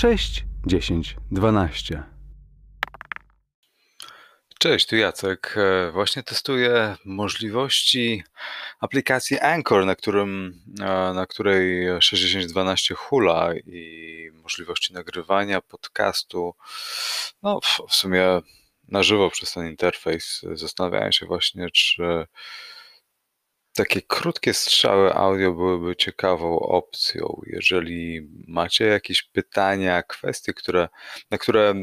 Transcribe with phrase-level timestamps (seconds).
[0.00, 2.02] 6, 10, 12.
[4.58, 5.54] Cześć, tu Jacek.
[5.56, 8.22] E, Właśnie testuję możliwości
[8.80, 16.54] aplikacji Anchor, na, którym, e, na której 6012 hula i możliwości nagrywania podcastu.
[17.42, 18.40] No, w sumie
[18.88, 20.40] na żywo przez ten interfejs.
[20.52, 22.26] Zastanawiałem się właśnie, czy
[23.80, 27.40] takie krótkie strzały audio byłyby ciekawą opcją.
[27.46, 30.88] Jeżeli macie jakieś pytania, kwestie, które,
[31.30, 31.74] na które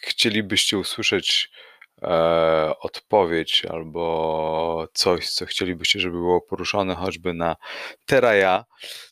[0.00, 1.50] chcielibyście usłyszeć
[2.02, 2.08] e,
[2.80, 7.56] odpowiedź albo coś, co chcielibyście, żeby było poruszone choćby na
[8.06, 8.64] Teraja,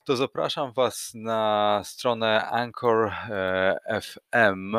[0.05, 4.77] to zapraszam Was na stronę Anchor e, FM,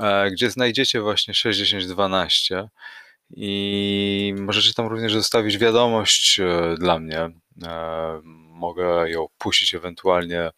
[0.00, 2.68] e, gdzie znajdziecie właśnie 6012
[3.30, 7.30] i możecie tam również zostawić wiadomość e, dla mnie.
[7.66, 8.20] E,
[8.58, 10.50] Mogę ją puścić ewentualnie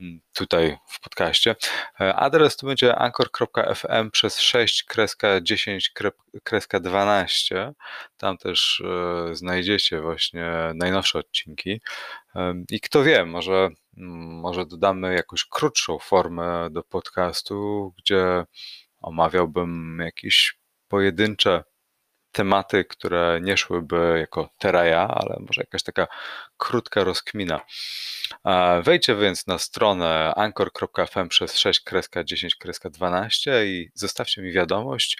[0.00, 1.56] mm, tutaj w podcaście.
[2.00, 7.72] E, Adres to będzie anchor.fm przez 6 kreska 10 krep- kreska 12.
[8.16, 8.82] Tam też
[9.32, 11.80] znajdziecie właśnie najnowsze odcinki.
[12.70, 18.44] I kto wie, może, mm, może dodamy jakąś krótszą formę do podcastu, gdzie
[19.00, 20.58] omawiałbym jakieś
[20.88, 21.64] pojedyncze
[22.36, 26.06] tematy, które nie szłyby jako teraja, ale może jakaś taka
[26.56, 27.60] krótka rozkmina.
[28.82, 35.18] Wejdźcie więc na stronę anchor.fm przez 6 kreska 10 kreska 12 i zostawcie mi wiadomość.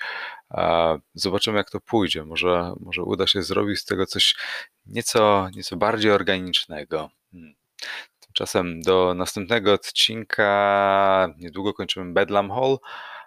[1.15, 2.25] Zobaczymy jak to pójdzie.
[2.25, 4.35] Może, może uda się zrobić z tego coś
[4.87, 7.11] nieco, nieco bardziej organicznego.
[7.33, 7.55] Hmm.
[8.21, 12.79] Tymczasem do następnego odcinka niedługo kończymy Bedlam Hall.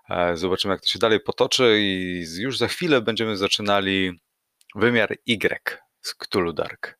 [0.09, 4.19] E, Zobaczymy, jak to się dalej potoczy, i już za chwilę będziemy zaczynali
[4.75, 6.97] wymiar Y z Cthulhu Dark.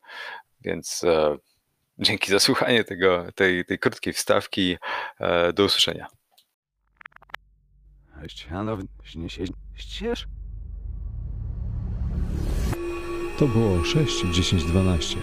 [0.60, 1.36] Więc e,
[1.98, 4.76] dzięki za słuchanie tego, tej, tej krótkiej wstawki.
[5.20, 6.06] E, do usłyszenia.
[13.38, 15.16] To było 6, 10, 12.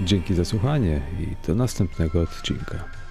[0.00, 3.03] Dzięki za słuchanie i do następnego odcinka.